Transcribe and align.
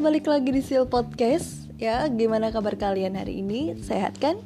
balik 0.00 0.32
lagi 0.32 0.48
di 0.48 0.64
Seal 0.64 0.88
Podcast 0.88 1.68
Ya, 1.76 2.08
gimana 2.08 2.48
kabar 2.48 2.72
kalian 2.72 3.20
hari 3.20 3.44
ini? 3.44 3.76
Sehat 3.84 4.16
kan? 4.16 4.40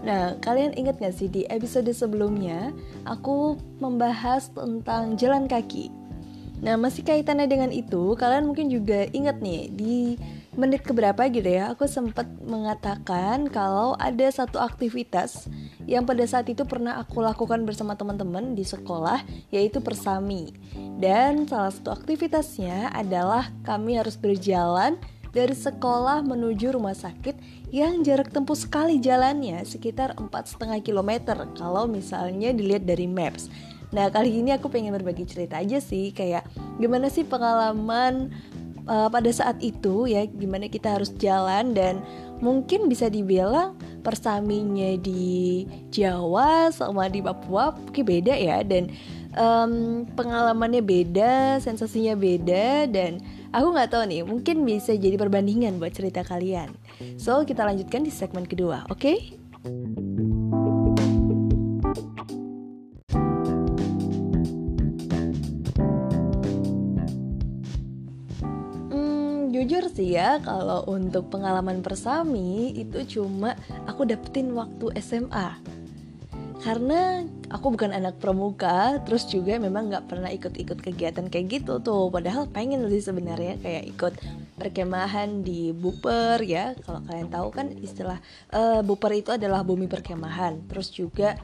Nah, 0.00 0.40
kalian 0.40 0.72
ingat 0.80 0.96
gak 0.96 1.12
sih 1.12 1.28
di 1.28 1.44
episode 1.52 1.92
sebelumnya 1.92 2.72
Aku 3.04 3.60
membahas 3.84 4.48
tentang 4.56 5.20
jalan 5.20 5.44
kaki 5.44 5.92
Nah, 6.64 6.80
masih 6.80 7.04
kaitannya 7.04 7.44
dengan 7.44 7.68
itu 7.68 8.16
Kalian 8.16 8.48
mungkin 8.48 8.72
juga 8.72 9.04
ingat 9.12 9.44
nih 9.44 9.68
Di 9.76 9.96
menit 10.56 10.80
keberapa 10.80 11.28
gitu 11.28 11.52
ya 11.52 11.76
Aku 11.76 11.84
sempat 11.84 12.24
mengatakan 12.40 13.52
kalau 13.52 14.00
ada 14.00 14.24
satu 14.32 14.56
aktivitas 14.56 15.52
Yang 15.84 16.04
pada 16.08 16.24
saat 16.24 16.46
itu 16.48 16.64
pernah 16.64 16.96
aku 16.96 17.20
lakukan 17.20 17.68
bersama 17.68 17.92
teman-teman 17.92 18.56
di 18.56 18.64
sekolah 18.64 19.20
Yaitu 19.52 19.84
persami 19.84 20.48
Dan 20.96 21.44
salah 21.44 21.68
satu 21.68 21.92
aktivitasnya 21.92 22.92
adalah 22.92 23.52
kami 23.68 24.00
harus 24.00 24.16
berjalan 24.16 24.96
dari 25.34 25.52
sekolah 25.52 26.22
menuju 26.22 26.78
rumah 26.78 26.94
sakit 26.94 27.66
yang 27.74 28.06
jarak 28.06 28.30
tempuh 28.30 28.54
sekali 28.54 29.02
jalannya 29.02 29.66
sekitar 29.66 30.14
4,5 30.14 30.78
km 30.86 31.10
kalau 31.58 31.90
misalnya 31.90 32.54
dilihat 32.54 32.86
dari 32.86 33.10
maps. 33.10 33.50
Nah 33.90 34.06
kali 34.14 34.30
ini 34.30 34.54
aku 34.54 34.70
pengen 34.70 34.94
berbagi 34.94 35.26
cerita 35.26 35.58
aja 35.58 35.82
sih 35.82 36.14
kayak 36.14 36.46
gimana 36.78 37.10
sih 37.10 37.26
pengalaman 37.26 38.30
uh, 38.86 39.10
pada 39.10 39.30
saat 39.34 39.58
itu 39.58 40.06
ya 40.06 40.22
gimana 40.30 40.70
kita 40.70 40.98
harus 40.98 41.10
jalan 41.18 41.74
dan 41.74 41.98
mungkin 42.38 42.86
bisa 42.86 43.10
dibilang 43.10 43.74
persaminya 44.04 45.00
di 45.00 45.64
Jawa 45.88 46.68
sama 46.68 47.08
di 47.08 47.24
Papua 47.24 47.72
mungkin 47.72 48.04
beda 48.04 48.36
ya 48.36 48.60
dan 48.60 48.92
um, 49.34 50.04
pengalamannya 50.14 50.84
beda, 50.84 51.58
sensasinya 51.58 52.14
beda 52.14 52.86
dan 52.90 53.24
aku 53.50 53.66
nggak 53.74 53.90
tahu 53.90 54.04
nih, 54.06 54.22
mungkin 54.22 54.62
bisa 54.62 54.94
jadi 54.94 55.16
perbandingan 55.18 55.80
buat 55.80 55.96
cerita 55.96 56.22
kalian. 56.22 56.74
So 57.18 57.42
kita 57.42 57.64
lanjutkan 57.66 58.06
di 58.06 58.12
segmen 58.12 58.46
kedua, 58.46 58.86
oke? 58.92 59.00
Okay? 59.00 59.18
Sih 69.94 70.18
ya 70.18 70.42
kalau 70.42 70.82
untuk 70.90 71.30
pengalaman 71.30 71.80
persami 71.80 72.74
itu 72.74 73.18
cuma 73.18 73.54
aku 73.86 74.02
dapetin 74.04 74.50
waktu 74.52 74.90
SMA 74.98 75.56
karena 76.64 77.28
aku 77.52 77.76
bukan 77.76 77.92
anak 77.92 78.16
pramuka 78.24 78.96
terus 79.04 79.28
juga 79.28 79.60
memang 79.60 79.92
nggak 79.92 80.08
pernah 80.08 80.32
ikut-ikut 80.32 80.80
kegiatan 80.80 81.28
kayak 81.28 81.60
gitu 81.60 81.76
tuh. 81.84 82.08
Padahal 82.08 82.48
pengen 82.48 82.88
sih 82.88 83.04
sebenarnya 83.04 83.60
kayak 83.60 83.84
ikut 83.92 84.12
perkemahan 84.56 85.44
di 85.44 85.76
buper 85.76 86.40
ya. 86.40 86.72
Kalau 86.80 87.04
kalian 87.04 87.28
tahu 87.28 87.48
kan 87.52 87.68
istilah 87.84 88.16
uh, 88.56 88.80
buper 88.80 89.12
itu 89.12 89.36
adalah 89.36 89.60
bumi 89.60 89.84
perkemahan. 89.92 90.64
Terus 90.72 90.88
juga 90.88 91.36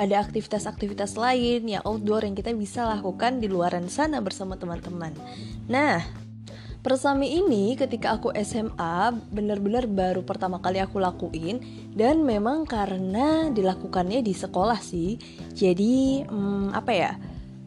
ada 0.00 0.24
aktivitas-aktivitas 0.24 1.20
lain 1.20 1.68
yang 1.68 1.84
outdoor 1.84 2.24
yang 2.24 2.32
kita 2.32 2.56
bisa 2.56 2.88
lakukan 2.88 3.44
di 3.44 3.52
luaran 3.52 3.92
sana 3.92 4.24
bersama 4.24 4.56
teman-teman. 4.56 5.12
Nah 5.68 6.21
Persami 6.82 7.38
ini 7.38 7.78
ketika 7.78 8.18
aku 8.18 8.34
SMA 8.42 9.14
benar-benar 9.30 9.86
baru 9.86 10.26
pertama 10.26 10.58
kali 10.58 10.82
aku 10.82 10.98
lakuin 10.98 11.62
dan 11.94 12.26
memang 12.26 12.66
karena 12.66 13.54
dilakukannya 13.54 14.18
di 14.18 14.34
sekolah 14.34 14.82
sih. 14.82 15.14
Jadi 15.54 16.26
hmm, 16.26 16.74
apa 16.74 16.90
ya? 16.90 17.14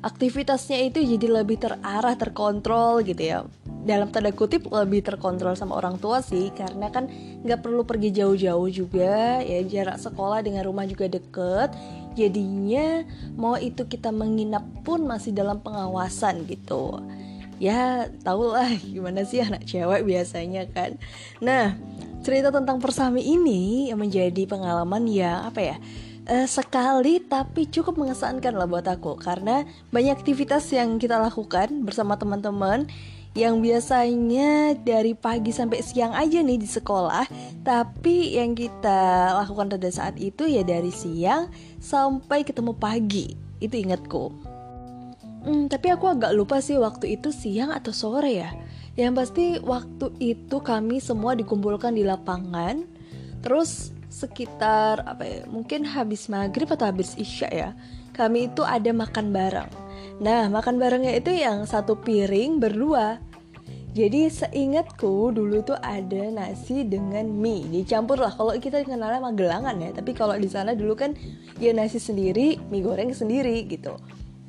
Aktivitasnya 0.04 0.92
itu 0.92 1.00
jadi 1.00 1.32
lebih 1.32 1.64
terarah, 1.64 2.20
terkontrol 2.20 3.08
gitu 3.08 3.24
ya. 3.24 3.40
Dalam 3.88 4.12
tanda 4.12 4.36
kutip 4.36 4.68
lebih 4.68 5.00
terkontrol 5.00 5.56
sama 5.56 5.80
orang 5.80 5.96
tua 5.96 6.20
sih 6.20 6.52
karena 6.52 6.92
kan 6.92 7.08
nggak 7.48 7.64
perlu 7.64 7.88
pergi 7.88 8.20
jauh-jauh 8.20 8.68
juga 8.68 9.40
ya 9.40 9.64
jarak 9.64 9.96
sekolah 9.96 10.44
dengan 10.44 10.68
rumah 10.68 10.84
juga 10.90 11.08
deket 11.08 11.72
jadinya 12.18 13.06
mau 13.38 13.54
itu 13.54 13.86
kita 13.86 14.10
menginap 14.10 14.66
pun 14.82 15.06
masih 15.06 15.38
dalam 15.38 15.62
pengawasan 15.62 16.50
gitu 16.50 16.98
ya 17.62 18.12
tau 18.22 18.52
lah 18.52 18.68
gimana 18.84 19.24
sih 19.24 19.40
anak 19.40 19.64
cewek 19.64 20.04
biasanya 20.04 20.68
kan. 20.72 21.00
Nah 21.40 21.76
cerita 22.26 22.50
tentang 22.50 22.82
persami 22.82 23.22
ini 23.22 23.94
menjadi 23.94 24.50
pengalaman 24.50 25.06
yang 25.06 25.46
apa 25.46 25.62
ya 25.62 25.78
uh, 26.30 26.48
sekali 26.50 27.22
tapi 27.22 27.70
cukup 27.70 27.98
mengesankan 28.02 28.54
lah 28.58 28.68
buat 28.68 28.86
aku. 28.86 29.18
Karena 29.22 29.64
banyak 29.94 30.14
aktivitas 30.18 30.68
yang 30.74 30.98
kita 30.98 31.22
lakukan 31.22 31.86
bersama 31.86 32.18
teman-teman 32.18 32.90
yang 33.36 33.60
biasanya 33.60 34.80
dari 34.80 35.12
pagi 35.12 35.52
sampai 35.52 35.84
siang 35.84 36.16
aja 36.16 36.40
nih 36.40 36.60
di 36.60 36.68
sekolah. 36.68 37.28
Tapi 37.68 38.40
yang 38.40 38.56
kita 38.56 39.36
lakukan 39.44 39.76
pada 39.76 39.90
saat 39.92 40.16
itu 40.18 40.48
ya 40.48 40.64
dari 40.64 40.92
siang 40.92 41.52
sampai 41.78 42.48
ketemu 42.48 42.74
pagi. 42.76 43.36
Itu 43.60 43.76
ingatku 43.80 44.45
Hmm, 45.46 45.70
tapi 45.70 45.94
aku 45.94 46.10
agak 46.10 46.34
lupa 46.34 46.58
sih 46.58 46.74
waktu 46.82 47.22
itu 47.22 47.30
siang 47.30 47.70
atau 47.70 47.94
sore 47.94 48.34
ya. 48.34 48.50
Yang 48.98 49.14
pasti 49.14 49.46
waktu 49.62 50.10
itu 50.18 50.58
kami 50.58 50.98
semua 50.98 51.38
dikumpulkan 51.38 51.94
di 51.94 52.02
lapangan. 52.02 52.82
Terus 53.46 53.94
sekitar 54.10 55.06
apa 55.06 55.22
ya? 55.22 55.42
Mungkin 55.46 55.86
habis 55.86 56.26
maghrib 56.34 56.66
atau 56.66 56.90
habis 56.90 57.14
isya 57.14 57.50
ya. 57.54 57.70
Kami 58.18 58.50
itu 58.50 58.66
ada 58.66 58.90
makan 58.90 59.30
bareng. 59.30 59.70
Nah, 60.18 60.50
makan 60.50 60.82
barengnya 60.82 61.14
itu 61.14 61.30
yang 61.30 61.70
satu 61.70 61.94
piring 61.94 62.58
berdua. 62.58 63.22
Jadi 63.96 64.28
seingatku 64.28 65.32
dulu 65.32 65.64
tuh 65.64 65.80
ada 65.80 66.28
nasi 66.28 66.84
dengan 66.84 67.30
mie 67.32 67.70
dicampur 67.70 68.20
lah. 68.20 68.34
Kalau 68.34 68.52
kita 68.58 68.84
kenalnya 68.84 69.24
Magelangan 69.24 69.78
ya, 69.80 69.96
tapi 69.96 70.12
kalau 70.12 70.36
di 70.36 70.52
sana 70.52 70.76
dulu 70.76 71.00
kan 71.00 71.16
ya 71.64 71.72
nasi 71.72 72.02
sendiri, 72.02 72.60
mie 72.68 72.84
goreng 72.84 73.16
sendiri 73.16 73.64
gitu. 73.72 73.96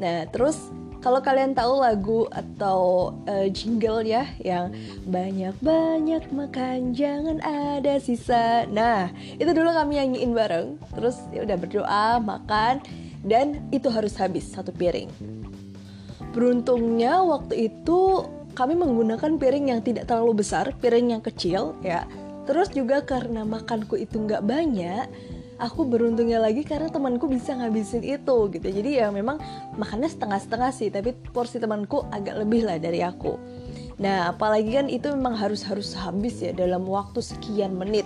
Nah 0.03 0.27
terus 0.35 0.75
kalau 1.05 1.21
kalian 1.23 1.53
tahu 1.53 1.81
lagu 1.81 2.27
atau 2.33 3.13
uh, 3.29 3.47
jingle 3.53 4.03
ya 4.03 4.27
yang 4.43 4.73
banyak-banyak 5.07 6.29
makan 6.33 6.97
jangan 6.97 7.39
ada 7.45 8.01
sisa. 8.01 8.67
Nah, 8.69 9.13
itu 9.37 9.51
dulu 9.53 9.71
kami 9.71 10.01
nyanyiin 10.01 10.33
bareng. 10.33 10.69
Terus 10.97 11.17
ya 11.31 11.45
udah 11.45 11.57
berdoa, 11.57 12.09
makan 12.21 12.83
dan 13.27 13.63
itu 13.75 13.91
harus 13.91 14.15
habis 14.19 14.47
satu 14.51 14.71
piring. 14.71 15.11
Beruntungnya 16.37 17.25
waktu 17.25 17.71
itu 17.73 18.29
kami 18.57 18.73
menggunakan 18.73 19.37
piring 19.37 19.77
yang 19.77 19.81
tidak 19.85 20.09
terlalu 20.09 20.41
besar, 20.41 20.73
piring 20.81 21.17
yang 21.17 21.23
kecil 21.23 21.77
ya. 21.85 22.09
Terus 22.47 22.71
juga 22.71 23.03
karena 23.03 23.43
makanku 23.43 23.99
itu 23.99 24.23
nggak 24.23 24.47
banyak, 24.47 25.07
aku 25.57 25.89
beruntungnya 25.89 26.41
lagi 26.41 26.63
karena 26.63 26.93
temanku 26.93 27.29
bisa 27.29 27.57
ngabisin 27.57 28.05
itu 28.05 28.37
gitu. 28.53 28.69
Jadi 28.69 29.01
ya 29.01 29.09
memang 29.09 29.41
makannya 29.77 30.09
setengah-setengah 30.09 30.71
sih 30.73 30.89
tapi 30.93 31.17
porsi 31.33 31.57
temanku 31.57 32.05
agak 32.13 32.37
lebih 32.41 32.69
lah 32.69 32.77
dari 32.77 33.01
aku. 33.01 33.41
Nah 33.97 34.29
apalagi 34.33 34.77
kan 34.77 34.87
itu 34.93 35.09
memang 35.13 35.37
harus 35.37 35.65
harus 35.65 35.97
habis 35.97 36.41
ya 36.45 36.53
dalam 36.53 36.85
waktu 36.85 37.25
sekian 37.25 37.77
menit. 37.77 38.05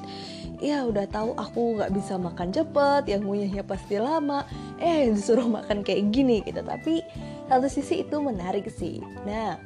Ya 0.61 0.85
udah 0.85 1.09
tahu 1.09 1.35
aku 1.41 1.81
nggak 1.81 1.91
bisa 1.97 2.21
makan 2.21 2.53
cepet 2.53 3.09
yang 3.09 3.25
ngunyahnya 3.27 3.65
pasti 3.67 3.97
lama. 3.99 4.47
Eh 4.79 5.11
disuruh 5.11 5.49
makan 5.49 5.83
kayak 5.83 6.13
gini 6.15 6.45
gitu. 6.47 6.63
Tapi 6.63 7.03
satu 7.51 7.67
sisi 7.67 8.07
itu 8.07 8.17
menarik 8.23 8.71
sih. 8.71 9.03
Nah 9.27 9.59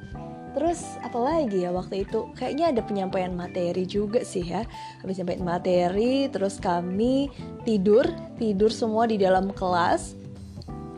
Terus 0.55 0.87
apalagi 1.03 1.67
ya 1.67 1.75
waktu 1.75 2.07
itu? 2.07 2.31
Kayaknya 2.39 2.71
ada 2.71 2.83
penyampaian 2.87 3.35
materi 3.35 3.83
juga 3.91 4.23
sih 4.23 4.47
ya. 4.47 4.63
Habis 5.03 5.19
penyampaian 5.19 5.43
materi 5.43 6.31
terus 6.31 6.63
kami 6.63 7.29
tidur 7.67 8.07
Tidur 8.39 8.71
semua 8.71 9.11
di 9.11 9.19
dalam 9.19 9.51
kelas. 9.51 10.15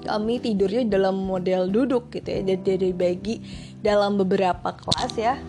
Kami 0.04 0.38
tidurnya 0.38 0.86
dalam 0.86 1.26
model 1.26 1.66
duduk 1.66 2.14
gitu 2.14 2.30
ya 2.30 2.40
Jadi 2.46 2.92
dibagi 2.92 3.42
dalam 3.80 4.20
beberapa 4.20 4.76
kelas 4.76 5.12
ya. 5.16 5.40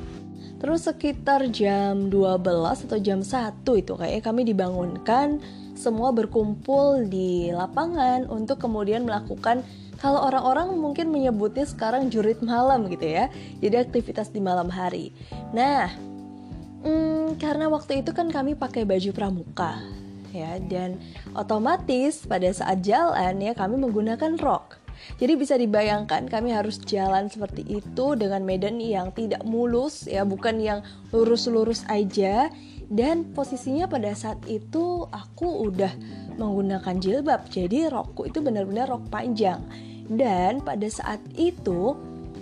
Terus 0.58 0.90
sekitar 0.90 1.54
jam 1.54 2.10
12 2.10 2.90
atau 2.90 2.98
jam 2.98 3.22
1 3.22 3.62
itu 3.78 3.94
kayaknya 3.94 4.24
kami 4.26 4.42
dibangunkan 4.42 5.38
Semua 5.78 6.10
berkumpul 6.10 7.06
di 7.06 7.54
lapangan 7.54 8.26
untuk 8.26 8.58
kemudian 8.58 9.06
melakukan 9.06 9.62
kalau 9.98 10.30
orang-orang 10.30 10.78
mungkin 10.78 11.10
menyebutnya 11.10 11.66
sekarang 11.66 12.14
jurit 12.14 12.42
malam 12.46 12.86
gitu 12.90 13.06
ya. 13.06 13.34
Jadi 13.60 13.76
aktivitas 13.82 14.30
di 14.30 14.38
malam 14.38 14.70
hari. 14.70 15.10
Nah, 15.54 15.90
hmm, 16.86 17.42
karena 17.42 17.68
waktu 17.68 18.06
itu 18.06 18.14
kan 18.14 18.30
kami 18.30 18.54
pakai 18.54 18.86
baju 18.86 19.10
pramuka 19.14 19.82
ya 20.36 20.60
dan 20.68 21.00
otomatis 21.34 22.28
pada 22.28 22.52
saat 22.52 22.84
jalan 22.84 23.42
ya 23.42 23.58
kami 23.58 23.80
menggunakan 23.80 24.38
rok. 24.38 24.78
Jadi 25.22 25.34
bisa 25.38 25.54
dibayangkan 25.56 26.26
kami 26.26 26.52
harus 26.52 26.82
jalan 26.82 27.30
seperti 27.30 27.62
itu 27.70 28.18
dengan 28.18 28.42
medan 28.42 28.82
yang 28.82 29.14
tidak 29.14 29.46
mulus 29.46 30.10
ya, 30.10 30.26
bukan 30.26 30.58
yang 30.58 30.80
lurus-lurus 31.14 31.86
aja 31.86 32.50
dan 32.90 33.30
posisinya 33.36 33.86
pada 33.86 34.16
saat 34.18 34.42
itu 34.50 35.06
aku 35.12 35.70
udah 35.70 35.94
menggunakan 36.42 36.98
jilbab. 36.98 37.46
Jadi 37.46 37.86
rokku 37.88 38.26
itu 38.26 38.42
benar-benar 38.42 38.90
rok 38.90 39.06
panjang 39.14 39.62
dan 40.08 40.64
pada 40.64 40.88
saat 40.88 41.20
itu 41.36 41.96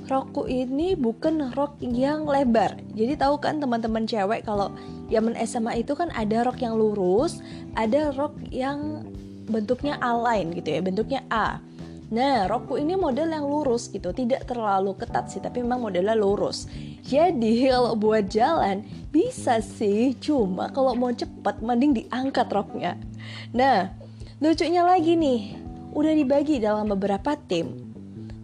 rokku 0.05 0.45
ini 0.45 0.93
bukan 0.93 1.53
rok 1.57 1.81
yang 1.81 2.29
lebar. 2.29 2.77
Jadi 2.93 3.17
tahu 3.17 3.41
kan 3.41 3.57
teman-teman 3.57 4.05
cewek 4.05 4.45
kalau 4.45 4.69
zaman 5.09 5.33
SMA 5.45 5.81
itu 5.81 5.97
kan 5.97 6.13
ada 6.13 6.45
rok 6.45 6.61
yang 6.61 6.77
lurus, 6.77 7.41
ada 7.73 8.13
rok 8.13 8.37
yang 8.53 9.05
bentuknya 9.49 9.97
A 10.01 10.13
line 10.13 10.53
gitu 10.53 10.77
ya, 10.77 10.81
bentuknya 10.81 11.21
A. 11.33 11.57
Nah, 12.13 12.45
rokku 12.45 12.77
ini 12.77 12.93
model 12.93 13.33
yang 13.33 13.49
lurus 13.49 13.89
gitu, 13.89 14.13
tidak 14.13 14.45
terlalu 14.45 14.93
ketat 14.93 15.25
sih, 15.33 15.41
tapi 15.41 15.65
memang 15.65 15.89
modelnya 15.89 16.13
lurus. 16.13 16.69
Jadi 17.01 17.65
kalau 17.73 17.97
buat 17.97 18.29
jalan 18.29 18.85
bisa 19.09 19.57
sih, 19.57 20.13
cuma 20.21 20.69
kalau 20.69 20.93
mau 20.93 21.09
cepet 21.09 21.65
mending 21.65 22.05
diangkat 22.05 22.45
roknya. 22.53 22.93
Nah, 23.57 23.89
lucunya 24.37 24.85
lagi 24.85 25.17
nih, 25.17 25.64
udah 25.95 26.11
dibagi 26.11 26.59
dalam 26.59 26.91
beberapa 26.91 27.39
tim 27.39 27.95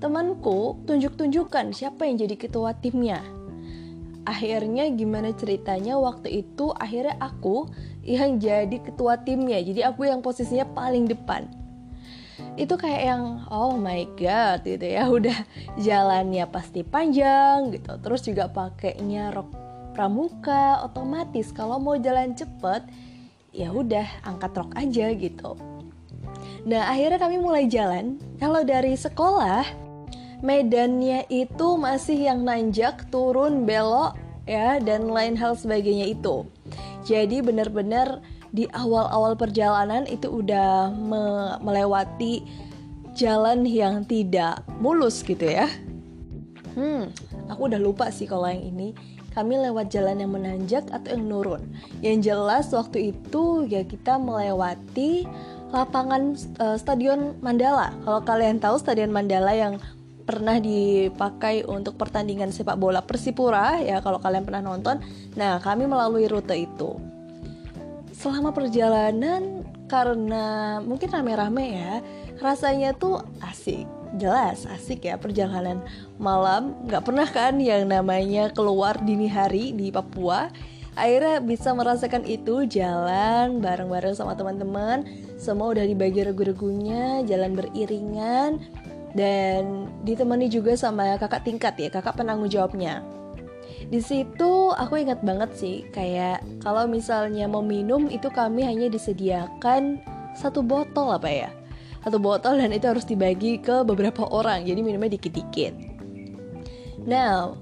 temanku 0.01 0.81
tunjuk-tunjukkan 0.89 1.77
siapa 1.77 2.09
yang 2.09 2.17
jadi 2.25 2.35
ketua 2.35 2.73
timnya. 2.73 3.21
Akhirnya 4.25 4.89
gimana 4.89 5.29
ceritanya 5.37 6.01
waktu 6.01 6.41
itu 6.41 6.73
akhirnya 6.73 7.21
aku 7.21 7.69
yang 8.01 8.41
jadi 8.41 8.81
ketua 8.81 9.21
timnya. 9.21 9.61
Jadi 9.61 9.85
aku 9.85 10.09
yang 10.09 10.25
posisinya 10.25 10.65
paling 10.73 11.05
depan. 11.05 11.45
Itu 12.57 12.81
kayak 12.81 13.01
yang 13.13 13.23
oh 13.53 13.77
my 13.77 14.09
god 14.17 14.65
gitu 14.65 14.81
ya 14.89 15.05
udah 15.21 15.37
jalannya 15.77 16.49
pasti 16.49 16.81
panjang 16.81 17.69
gitu. 17.69 17.93
Terus 18.01 18.25
juga 18.25 18.49
pakainya 18.49 19.29
rok 19.29 19.53
pramuka 19.93 20.81
otomatis 20.81 21.53
kalau 21.53 21.77
mau 21.77 21.93
jalan 21.99 22.33
cepet 22.33 22.89
ya 23.53 23.69
udah 23.69 24.25
angkat 24.25 24.49
rok 24.57 24.73
aja 24.73 25.13
gitu. 25.13 25.70
Nah 26.65 26.91
akhirnya 26.93 27.17
kami 27.17 27.37
mulai 27.41 27.65
jalan. 27.65 28.21
Kalau 28.37 28.61
dari 28.61 28.93
sekolah 28.93 29.65
medannya 30.41 31.25
itu 31.29 31.77
masih 31.77 32.29
yang 32.29 32.45
nanjak, 32.45 33.09
turun, 33.13 33.65
belok 33.65 34.17
ya 34.49 34.81
dan 34.81 35.09
lain 35.09 35.37
hal 35.37 35.53
sebagainya 35.57 36.13
itu. 36.13 36.45
Jadi 37.05 37.41
benar-benar 37.41 38.21
di 38.51 38.67
awal-awal 38.75 39.33
perjalanan 39.33 40.03
itu 40.05 40.27
udah 40.27 40.91
me 40.91 41.55
melewati 41.63 42.43
jalan 43.15 43.63
yang 43.63 44.03
tidak 44.05 44.61
mulus 44.77 45.23
gitu 45.23 45.47
ya. 45.47 45.67
Hmm, 46.75 47.11
aku 47.51 47.67
udah 47.67 47.79
lupa 47.81 48.07
sih 48.11 48.27
kalau 48.27 48.47
yang 48.47 48.63
ini 48.63 48.95
kami 49.31 49.55
lewat 49.59 49.91
jalan 49.91 50.19
yang 50.19 50.31
menanjak 50.35 50.83
atau 50.91 51.15
yang 51.15 51.23
nurun. 51.27 51.63
Yang 52.03 52.31
jelas 52.31 52.67
waktu 52.75 53.15
itu 53.15 53.67
ya 53.67 53.87
kita 53.87 54.19
melewati 54.19 55.23
lapangan 55.71 56.35
uh, 56.59 56.77
Stadion 56.77 57.39
Mandala. 57.39 57.95
Kalau 58.03 58.21
kalian 58.21 58.59
tahu 58.59 58.75
Stadion 58.77 59.09
Mandala 59.09 59.55
yang 59.55 59.79
pernah 60.21 60.61
dipakai 60.61 61.65
untuk 61.65 61.97
pertandingan 61.97 62.53
sepak 62.53 62.77
bola 62.77 63.01
Persipura 63.01 63.81
ya 63.81 63.99
kalau 64.03 64.21
kalian 64.21 64.45
pernah 64.45 64.63
nonton. 64.63 65.01
Nah, 65.35 65.57
kami 65.59 65.89
melalui 65.89 66.29
rute 66.29 66.55
itu. 66.55 66.99
Selama 68.13 68.53
perjalanan 68.53 69.65
karena 69.89 70.77
mungkin 70.79 71.09
rame-rame 71.09 71.65
ya, 71.73 71.93
rasanya 72.39 72.93
tuh 72.93 73.23
asik. 73.41 73.87
Jelas 74.19 74.67
asik 74.67 75.07
ya 75.07 75.15
perjalanan 75.15 75.81
malam. 76.19 76.75
Nggak 76.85 77.03
pernah 77.07 77.27
kan 77.27 77.57
yang 77.63 77.87
namanya 77.87 78.51
keluar 78.51 78.99
dini 78.99 79.31
hari 79.31 79.71
di 79.71 79.87
Papua. 79.89 80.51
Akhirnya 81.01 81.41
bisa 81.41 81.73
merasakan 81.73 82.29
itu 82.29 82.69
jalan 82.69 83.57
bareng-bareng 83.57 84.13
sama 84.13 84.37
teman-teman. 84.37 85.01
Semua 85.41 85.73
udah 85.73 85.81
dibagi 85.81 86.21
regu-regunya, 86.21 87.25
jalan 87.25 87.57
beriringan. 87.57 88.61
Dan 89.17 89.89
ditemani 90.05 90.45
juga 90.47 90.77
sama 90.77 91.17
kakak 91.17 91.41
tingkat 91.41 91.73
ya 91.81 91.89
kakak 91.89 92.21
penanggung 92.21 92.53
jawabnya. 92.53 93.01
Di 93.89 93.97
situ 93.97 94.71
aku 94.71 95.01
ingat 95.01 95.25
banget 95.25 95.51
sih 95.57 95.83
kayak 95.89 96.45
kalau 96.61 96.85
misalnya 96.85 97.49
mau 97.49 97.65
minum 97.65 98.07
itu 98.07 98.29
kami 98.29 98.63
hanya 98.63 98.87
disediakan 98.87 99.99
satu 100.37 100.61
botol 100.61 101.11
apa 101.17 101.27
ya? 101.27 101.49
Satu 102.05 102.21
botol 102.21 102.61
dan 102.61 102.71
itu 102.71 102.85
harus 102.87 103.03
dibagi 103.09 103.57
ke 103.57 103.81
beberapa 103.83 104.29
orang 104.29 104.69
jadi 104.69 104.79
minumnya 104.79 105.17
dikit-dikit. 105.17 105.73
Now 107.03 107.57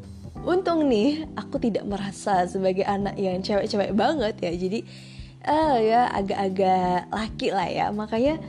untung 0.50 0.90
nih 0.90 1.30
aku 1.38 1.62
tidak 1.62 1.86
merasa 1.86 2.50
sebagai 2.50 2.81
anak 2.81 3.13
yang 3.22 3.40
cewek-cewek 3.46 3.94
banget 3.94 4.34
ya. 4.42 4.51
Jadi 4.57 4.80
uh, 5.46 5.78
ya 5.78 6.01
agak-agak 6.10 7.13
laki 7.13 7.48
lah 7.54 7.69
ya. 7.69 7.86
Makanya 7.94 8.42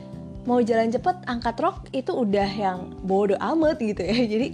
mau 0.49 0.57
jalan 0.65 0.89
cepet 0.89 1.21
angkat 1.29 1.55
rok 1.61 1.85
itu 1.93 2.09
udah 2.09 2.49
yang 2.49 2.97
bodoh 3.05 3.37
amat 3.37 3.77
gitu 3.77 4.01
ya. 4.01 4.17
Jadi 4.33 4.47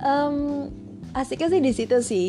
um, 0.00 0.70
asiknya 1.18 1.48
sih 1.50 1.60
di 1.60 1.72
situ 1.74 1.98
sih. 1.98 2.28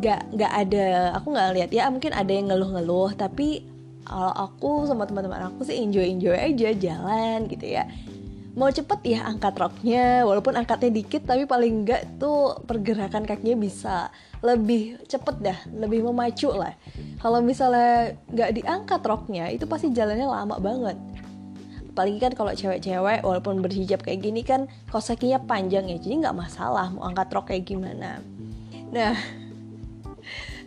Nggak 0.00 0.20
nggak 0.36 0.52
ada 0.52 0.86
aku 1.16 1.32
nggak 1.32 1.48
lihat 1.56 1.70
ya 1.72 1.88
mungkin 1.92 2.12
ada 2.16 2.32
yang 2.32 2.48
ngeluh-ngeluh 2.48 3.12
tapi 3.20 3.68
kalau 4.08 4.32
aku 4.32 4.88
sama 4.88 5.04
teman-teman 5.04 5.52
aku 5.52 5.60
sih 5.68 5.76
enjoy 5.76 6.08
enjoy 6.08 6.32
aja 6.32 6.72
jalan 6.72 7.44
gitu 7.52 7.68
ya 7.68 7.84
mau 8.60 8.68
cepet 8.68 9.00
ya 9.16 9.24
angkat 9.24 9.56
roknya 9.56 10.28
walaupun 10.28 10.52
angkatnya 10.52 10.92
dikit 10.92 11.24
tapi 11.24 11.48
paling 11.48 11.88
enggak 11.88 12.04
tuh 12.20 12.60
pergerakan 12.68 13.24
kakinya 13.24 13.56
bisa 13.56 14.12
lebih 14.44 15.00
cepet 15.08 15.36
dah 15.40 15.58
lebih 15.72 16.04
memacu 16.04 16.52
lah. 16.52 16.76
Kalau 17.24 17.40
misalnya 17.40 18.20
nggak 18.28 18.50
diangkat 18.60 19.00
roknya 19.00 19.48
itu 19.48 19.64
pasti 19.64 19.88
jalannya 19.88 20.28
lama 20.28 20.60
banget. 20.60 21.00
Apalagi 21.96 22.20
kan 22.20 22.32
kalau 22.36 22.52
cewek-cewek 22.52 23.24
walaupun 23.24 23.64
berhijab 23.64 24.04
kayak 24.04 24.20
gini 24.28 24.44
kan 24.44 24.68
kosakinya 24.92 25.40
panjang 25.40 25.88
ya 25.88 25.96
jadi 25.96 26.28
nggak 26.28 26.36
masalah 26.36 26.92
mau 26.92 27.08
angkat 27.08 27.32
rok 27.32 27.48
kayak 27.48 27.64
gimana. 27.64 28.20
Nah 28.92 29.16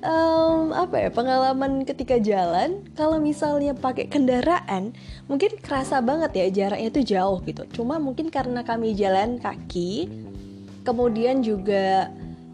um, 0.04 0.76
apa 0.76 1.08
ya 1.08 1.10
pengalaman 1.10 1.88
ketika 1.88 2.20
jalan 2.20 2.84
kalau 2.94 3.18
misalnya 3.18 3.74
pakai 3.74 4.12
kendaraan 4.12 4.92
mungkin 5.32 5.58
kerasa 5.64 6.04
banget 6.04 6.36
ya 6.36 6.68
jaraknya 6.68 6.88
itu 6.92 7.02
jauh 7.16 7.40
gitu. 7.48 7.64
Cuma 7.82 7.98
mungkin 7.98 8.28
karena 8.30 8.62
kami 8.62 8.94
jalan 8.94 9.40
kaki 9.40 10.12
kemudian 10.84 11.42
juga 11.42 12.12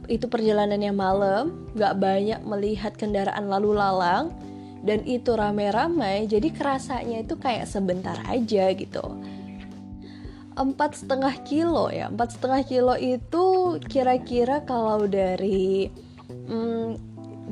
itu 0.09 0.25
perjalanannya 0.25 0.93
malam 0.93 1.69
nggak 1.73 1.97
banyak 1.97 2.39
melihat 2.45 2.93
kendaraan 2.97 3.49
lalu 3.49 3.77
lalang 3.77 4.33
dan 4.79 5.03
itu 5.03 5.35
rame-rame 5.35 6.25
jadi 6.29 6.49
kerasanya 6.55 7.25
itu 7.27 7.35
kayak 7.35 7.67
sebentar 7.67 8.15
aja 8.29 8.71
gitu. 8.73 9.03
Empat 10.59 10.97
setengah 10.97 11.33
kilo 11.45 11.89
ya 11.89 12.09
empat 12.09 12.37
setengah 12.37 12.61
kilo 12.67 12.95
itu 12.97 13.77
kira-kira 13.85 14.65
kalau 14.65 15.07
dari 15.07 15.87
hmm, 16.29 17.08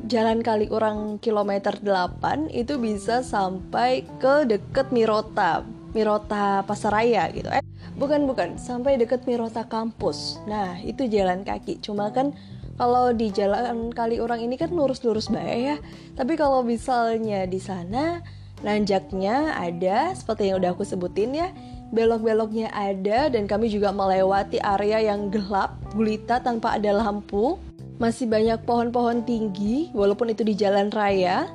jalan 0.07 0.39
kali 0.39 0.71
orang 0.71 1.19
kilometer 1.19 1.75
8 1.83 2.47
itu 2.55 2.79
bisa 2.79 3.19
sampai 3.19 4.07
ke 4.23 4.47
deket 4.47 4.95
Mirota 4.95 5.67
Mirota 5.91 6.63
Pasaraya 6.63 7.27
gitu. 7.35 7.51
Eh 7.51 7.63
bukan 7.99 8.23
bukan 8.23 8.55
sampai 8.55 8.95
deket 8.95 9.27
Mirota 9.27 9.67
kampus. 9.67 10.39
Nah 10.47 10.79
itu 10.79 11.05
jalan 11.11 11.43
kaki. 11.43 11.83
Cuma 11.83 12.09
kan 12.15 12.31
kalau 12.79 13.11
di 13.11 13.33
jalan 13.35 13.91
kali 13.91 14.23
orang 14.23 14.39
ini 14.39 14.55
kan 14.55 14.71
lurus-lurus 14.71 15.27
baik 15.27 15.59
ya. 15.75 15.77
Tapi 16.15 16.39
kalau 16.39 16.63
misalnya 16.63 17.43
di 17.43 17.59
sana 17.59 18.23
nanjaknya 18.63 19.59
ada 19.59 20.15
seperti 20.15 20.49
yang 20.49 20.63
udah 20.63 20.71
aku 20.71 20.87
sebutin 20.87 21.35
ya. 21.35 21.49
Belok-beloknya 21.87 22.71
ada 22.75 23.31
dan 23.31 23.47
kami 23.47 23.71
juga 23.71 23.95
melewati 23.95 24.59
area 24.59 25.03
yang 25.03 25.31
gelap 25.31 25.79
gulita 25.95 26.43
tanpa 26.43 26.75
ada 26.75 26.91
lampu 26.91 27.55
masih 27.97 28.29
banyak 28.29 28.61
pohon-pohon 28.65 29.25
tinggi 29.25 29.89
walaupun 29.93 30.33
itu 30.33 30.45
di 30.45 30.53
jalan 30.53 30.93
raya 30.93 31.49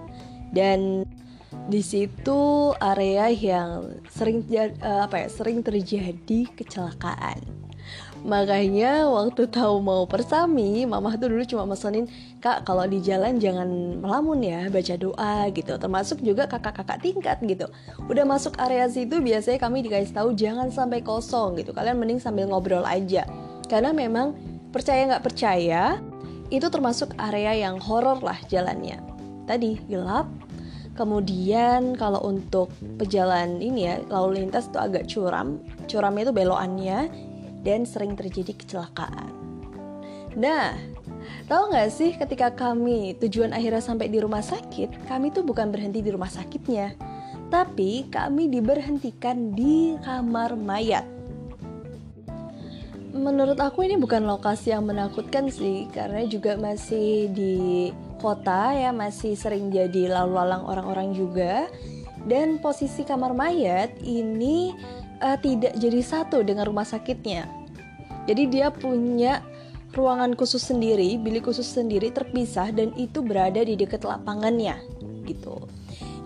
dan 0.50 1.06
di 1.70 1.80
situ 1.80 2.74
area 2.82 3.30
yang 3.30 4.02
sering 4.10 4.42
eh, 4.50 4.74
apa 4.82 5.26
ya 5.26 5.28
sering 5.30 5.62
terjadi 5.62 6.50
kecelakaan 6.58 7.62
Makanya 8.22 9.10
waktu 9.10 9.50
tahu 9.50 9.82
mau 9.82 10.06
persami, 10.06 10.86
mama 10.86 11.10
tuh 11.18 11.26
dulu 11.26 11.42
cuma 11.42 11.66
mesenin, 11.66 12.06
"Kak, 12.38 12.62
kalau 12.62 12.86
di 12.86 13.02
jalan 13.02 13.42
jangan 13.42 13.98
melamun 13.98 14.38
ya, 14.46 14.70
baca 14.70 14.94
doa 14.94 15.50
gitu." 15.50 15.74
Termasuk 15.74 16.22
juga 16.22 16.46
kakak-kakak 16.46 17.02
tingkat 17.02 17.42
gitu. 17.42 17.66
Udah 18.06 18.22
masuk 18.22 18.54
area 18.62 18.86
situ 18.86 19.18
biasanya 19.18 19.58
kami 19.58 19.82
dikasih 19.82 20.14
tahu 20.14 20.38
jangan 20.38 20.70
sampai 20.70 21.02
kosong 21.02 21.58
gitu. 21.58 21.74
Kalian 21.74 21.98
mending 21.98 22.22
sambil 22.22 22.46
ngobrol 22.46 22.86
aja. 22.86 23.26
Karena 23.66 23.90
memang 23.90 24.38
percaya 24.70 25.02
nggak 25.10 25.24
percaya, 25.26 25.98
itu 26.52 26.68
termasuk 26.68 27.16
area 27.16 27.56
yang 27.56 27.80
horor 27.80 28.20
lah 28.20 28.36
jalannya. 28.52 29.00
Tadi 29.48 29.80
gelap, 29.88 30.28
Kemudian 30.92 31.96
kalau 31.96 32.20
untuk 32.20 32.68
pejalan 33.00 33.64
ini 33.64 33.88
ya 33.88 33.96
lalu 34.12 34.44
lintas 34.44 34.68
itu 34.68 34.76
agak 34.76 35.08
curam, 35.08 35.56
curamnya 35.88 36.28
itu 36.28 36.34
belokannya 36.36 36.98
dan 37.64 37.88
sering 37.88 38.12
terjadi 38.12 38.52
kecelakaan. 38.52 39.32
Nah, 40.36 40.76
tahu 41.48 41.72
nggak 41.72 41.88
sih 41.88 42.12
ketika 42.12 42.52
kami 42.52 43.16
tujuan 43.24 43.56
akhirnya 43.56 43.80
sampai 43.80 44.12
di 44.12 44.20
rumah 44.20 44.44
sakit, 44.44 45.08
kami 45.08 45.32
tuh 45.32 45.40
bukan 45.48 45.72
berhenti 45.72 46.04
di 46.04 46.12
rumah 46.12 46.28
sakitnya, 46.28 46.92
tapi 47.48 48.12
kami 48.12 48.52
diberhentikan 48.52 49.56
di 49.56 49.96
kamar 50.04 50.60
mayat. 50.60 51.08
Menurut 53.12 53.60
aku 53.60 53.84
ini 53.84 54.00
bukan 54.00 54.24
lokasi 54.24 54.72
yang 54.72 54.88
menakutkan 54.88 55.52
sih 55.52 55.86
karena 55.92 56.24
juga 56.24 56.56
masih 56.56 57.28
di 57.28 57.56
kota 58.16 58.72
ya 58.72 58.88
masih 58.90 59.36
sering 59.36 59.68
jadi 59.68 60.08
lalu 60.08 60.32
lalang 60.40 60.64
orang-orang 60.64 61.12
juga. 61.12 61.68
Dan 62.22 62.62
posisi 62.62 63.02
kamar 63.02 63.34
mayat 63.34 63.98
ini 64.06 64.70
uh, 65.20 65.34
tidak 65.42 65.74
jadi 65.76 66.00
satu 66.00 66.40
dengan 66.46 66.64
rumah 66.70 66.86
sakitnya. 66.86 67.50
Jadi 68.30 68.46
dia 68.46 68.70
punya 68.70 69.42
ruangan 69.92 70.32
khusus 70.32 70.64
sendiri 70.64 71.20
bilik 71.20 71.44
khusus 71.44 71.68
sendiri 71.68 72.08
terpisah 72.08 72.72
dan 72.72 72.96
itu 72.96 73.20
berada 73.20 73.60
di 73.60 73.76
dekat 73.76 74.06
lapangannya 74.08 74.80
gitu. 75.28 75.66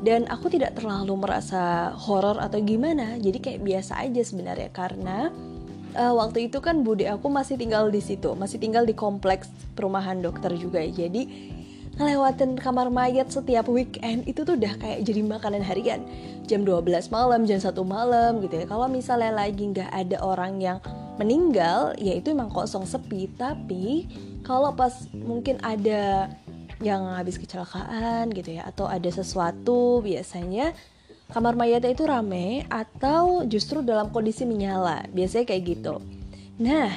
Dan 0.04 0.28
aku 0.28 0.52
tidak 0.52 0.76
terlalu 0.76 1.16
merasa 1.16 1.96
horor 1.96 2.36
atau 2.38 2.60
gimana 2.60 3.16
jadi 3.16 3.40
kayak 3.40 3.64
biasa 3.64 4.04
aja 4.04 4.20
sebenarnya 4.20 4.68
karena 4.70 5.32
uh, 5.96 6.14
waktu 6.14 6.52
itu 6.52 6.60
kan 6.60 6.84
bude 6.84 7.08
aku 7.08 7.32
masih 7.32 7.56
tinggal 7.56 7.88
di 7.88 8.04
situ, 8.04 8.36
masih 8.36 8.60
tinggal 8.60 8.84
di 8.84 8.92
kompleks 8.92 9.48
perumahan 9.72 10.20
dokter 10.20 10.52
juga. 10.54 10.84
Jadi 10.84 11.56
ngelewatin 11.96 12.60
kamar 12.60 12.92
mayat 12.92 13.32
setiap 13.32 13.72
weekend 13.72 14.28
itu 14.28 14.44
tuh 14.44 14.60
udah 14.60 14.76
kayak 14.76 15.00
jadi 15.02 15.20
makanan 15.24 15.64
harian. 15.64 16.04
Jam 16.44 16.62
12 16.62 17.10
malam, 17.10 17.48
jam 17.48 17.58
1 17.58 17.72
malam 17.82 18.38
gitu 18.44 18.54
ya. 18.62 18.64
Kalau 18.68 18.86
misalnya 18.86 19.32
lagi 19.32 19.64
nggak 19.72 19.90
ada 19.90 20.16
orang 20.20 20.60
yang 20.60 20.78
meninggal, 21.16 21.96
ya 21.96 22.12
itu 22.14 22.36
emang 22.36 22.52
kosong 22.52 22.84
sepi. 22.84 23.32
Tapi 23.34 24.06
kalau 24.44 24.76
pas 24.76 25.08
mungkin 25.16 25.56
ada 25.64 26.30
yang 26.84 27.08
habis 27.16 27.40
kecelakaan 27.40 28.28
gitu 28.36 28.60
ya 28.60 28.68
atau 28.68 28.84
ada 28.84 29.08
sesuatu 29.08 30.04
biasanya 30.04 30.76
kamar 31.30 31.58
mayatnya 31.58 31.92
itu 31.92 32.04
rame 32.06 32.62
atau 32.70 33.42
justru 33.46 33.82
dalam 33.82 34.10
kondisi 34.14 34.46
menyala. 34.46 35.06
Biasanya 35.10 35.46
kayak 35.50 35.62
gitu. 35.66 35.94
Nah, 36.62 36.90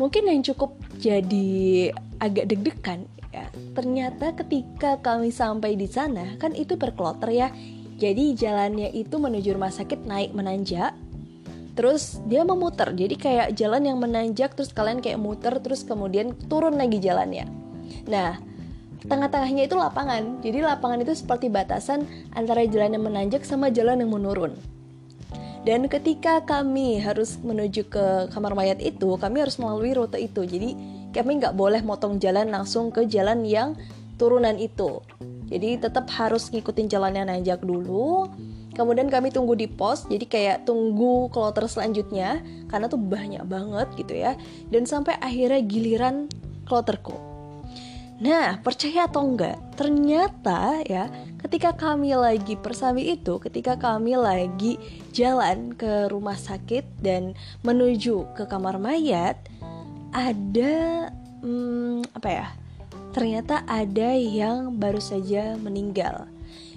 mungkin 0.00 0.28
yang 0.28 0.40
cukup 0.42 0.74
jadi 0.98 1.92
agak 2.22 2.48
deg-degan 2.48 3.06
ya. 3.32 3.46
Ternyata 3.76 4.36
ketika 4.36 5.00
kami 5.00 5.32
sampai 5.32 5.76
di 5.76 5.88
sana 5.88 6.36
kan 6.40 6.56
itu 6.56 6.76
berkloter 6.78 7.28
ya. 7.32 7.48
Jadi 8.02 8.34
jalannya 8.34 8.90
itu 8.90 9.14
menuju 9.20 9.54
rumah 9.54 9.70
sakit 9.70 10.08
naik 10.08 10.34
menanjak. 10.34 10.96
Terus 11.72 12.20
dia 12.28 12.44
memutar. 12.44 12.92
Jadi 12.92 13.14
kayak 13.16 13.56
jalan 13.56 13.88
yang 13.88 13.98
menanjak 14.02 14.52
terus 14.52 14.74
kalian 14.74 15.00
kayak 15.00 15.22
muter 15.22 15.56
terus 15.62 15.86
kemudian 15.86 16.36
turun 16.50 16.76
lagi 16.76 17.00
jalannya. 17.00 17.48
Nah, 18.10 18.36
tengah-tengahnya 19.06 19.66
itu 19.66 19.74
lapangan. 19.74 20.42
Jadi 20.42 20.58
lapangan 20.62 21.02
itu 21.02 21.12
seperti 21.14 21.50
batasan 21.50 22.06
antara 22.34 22.62
jalan 22.66 22.94
yang 22.94 23.04
menanjak 23.04 23.42
sama 23.42 23.70
jalan 23.70 24.02
yang 24.02 24.10
menurun. 24.10 24.54
Dan 25.62 25.86
ketika 25.86 26.42
kami 26.42 26.98
harus 26.98 27.38
menuju 27.38 27.86
ke 27.86 28.26
kamar 28.34 28.58
mayat 28.58 28.82
itu, 28.82 29.14
kami 29.14 29.46
harus 29.46 29.62
melalui 29.62 29.94
rute 29.94 30.18
itu. 30.18 30.42
Jadi 30.42 30.74
kami 31.14 31.38
nggak 31.38 31.54
boleh 31.54 31.86
motong 31.86 32.18
jalan 32.18 32.50
langsung 32.50 32.90
ke 32.90 33.06
jalan 33.06 33.46
yang 33.46 33.78
turunan 34.18 34.58
itu. 34.58 34.98
Jadi 35.46 35.78
tetap 35.78 36.10
harus 36.18 36.50
ngikutin 36.50 36.90
jalan 36.90 37.14
yang 37.14 37.30
nanjak 37.30 37.62
dulu. 37.62 38.26
Kemudian 38.72 39.06
kami 39.12 39.28
tunggu 39.28 39.52
di 39.52 39.68
pos, 39.68 40.08
jadi 40.08 40.24
kayak 40.24 40.58
tunggu 40.64 41.28
kloter 41.28 41.68
selanjutnya 41.68 42.40
karena 42.72 42.88
tuh 42.88 42.98
banyak 42.98 43.44
banget 43.44 43.86
gitu 44.00 44.16
ya. 44.18 44.34
Dan 44.66 44.88
sampai 44.88 45.14
akhirnya 45.20 45.60
giliran 45.62 46.26
kloterku. 46.64 47.31
Nah, 48.22 48.62
percaya 48.62 49.10
atau 49.10 49.26
enggak, 49.26 49.58
ternyata 49.74 50.78
ya 50.86 51.10
ketika 51.42 51.74
kami 51.74 52.14
lagi 52.14 52.54
persami 52.54 53.18
itu, 53.18 53.42
ketika 53.42 53.74
kami 53.74 54.14
lagi 54.14 54.78
jalan 55.10 55.74
ke 55.74 56.06
rumah 56.06 56.38
sakit 56.38 57.02
dan 57.02 57.34
menuju 57.66 58.30
ke 58.38 58.46
kamar 58.46 58.78
mayat, 58.78 59.34
ada 60.14 61.10
hmm, 61.42 62.14
apa 62.14 62.28
ya? 62.30 62.46
Ternyata 63.10 63.66
ada 63.66 64.14
yang 64.14 64.78
baru 64.78 65.02
saja 65.02 65.58
meninggal. 65.58 66.30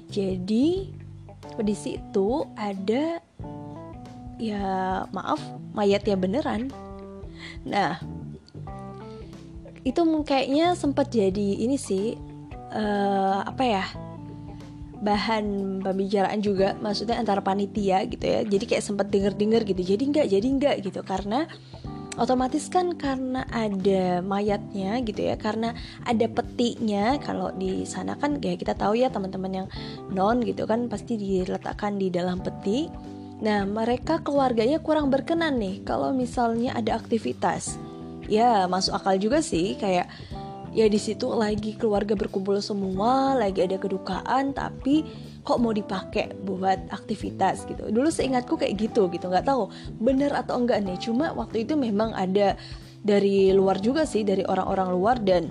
Jadi 0.09 0.89
di 1.61 1.75
situ 1.77 2.41
ada 2.57 3.21
ya 4.41 5.05
maaf 5.13 5.39
mayat 5.77 6.09
ya 6.09 6.17
beneran. 6.17 6.73
Nah, 7.69 8.01
itu 9.85 10.01
kayaknya 10.25 10.73
sempat 10.73 11.13
jadi 11.13 11.61
ini 11.61 11.77
sih 11.77 12.17
uh, 12.73 13.45
apa 13.45 13.63
ya 13.63 13.85
bahan 15.05 15.79
pembicaraan 15.85 16.41
juga 16.41 16.73
maksudnya 16.81 17.21
antara 17.21 17.45
panitia 17.45 18.09
gitu 18.09 18.25
ya. 18.25 18.41
Jadi 18.41 18.65
kayak 18.65 18.83
sempat 18.83 19.13
denger 19.13 19.37
denger 19.37 19.61
gitu 19.69 19.81
jadi 19.95 20.03
enggak 20.03 20.27
jadi 20.33 20.47
enggak 20.49 20.75
gitu. 20.81 20.99
Karena 21.05 21.45
otomatis 22.17 22.65
kan 22.71 22.97
karena 22.97 23.45
ada 23.53 24.23
mayatnya 24.25 25.03
gitu 25.03 25.21
ya 25.29 25.35
karena 25.35 25.75
ada 26.07 26.25
petinya 26.31 27.19
kalau 27.21 27.51
di 27.53 27.83
sana 27.83 28.15
kan 28.15 28.39
kayak 28.39 28.63
kita 28.65 28.73
tahu 28.73 28.97
ya 28.97 29.11
teman-teman 29.11 29.63
yang 29.63 29.67
non 30.15 30.39
gitu 30.41 30.63
kan 30.65 30.87
pasti 30.89 31.19
diletakkan 31.19 32.01
di 32.01 32.09
dalam 32.09 32.41
peti. 32.41 32.89
Nah 33.43 33.67
mereka 33.67 34.23
keluarganya 34.23 34.79
kurang 34.79 35.11
berkenan 35.11 35.59
nih 35.59 35.83
kalau 35.83 36.15
misalnya 36.15 36.73
ada 36.73 36.95
aktivitas 36.95 37.77
ya 38.25 38.65
masuk 38.65 38.97
akal 38.97 39.15
juga 39.17 39.39
sih 39.41 39.77
kayak 39.77 40.09
ya 40.75 40.85
di 40.91 40.99
situ 40.99 41.31
lagi 41.31 41.79
keluarga 41.79 42.19
berkumpul 42.19 42.59
semua 42.59 43.31
lagi 43.37 43.63
ada 43.63 43.79
kedukaan 43.79 44.51
tapi 44.51 45.07
kok 45.45 45.61
mau 45.61 45.71
dipakai 45.71 46.33
buat 46.41 46.89
aktivitas 46.89 47.69
gitu. 47.69 47.87
Dulu 47.93 48.09
seingatku 48.09 48.57
kayak 48.57 48.81
gitu 48.81 49.07
gitu. 49.13 49.29
Nggak 49.29 49.45
tahu 49.45 49.69
bener 50.01 50.33
atau 50.33 50.57
enggak 50.57 50.81
nih. 50.81 50.97
Cuma 50.97 51.31
waktu 51.37 51.63
itu 51.63 51.77
memang 51.77 52.11
ada 52.17 52.57
dari 53.05 53.53
luar 53.53 53.77
juga 53.77 54.09
sih 54.09 54.25
dari 54.25 54.41
orang-orang 54.41 54.89
luar 54.89 55.17
dan 55.21 55.47